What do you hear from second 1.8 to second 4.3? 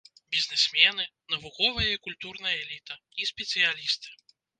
і культурная эліта і спецыялісты.